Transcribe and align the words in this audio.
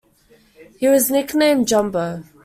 He 0.79 0.87
was 0.87 1.11
nicknamed 1.11 1.67
"Jumbo". 1.67 2.23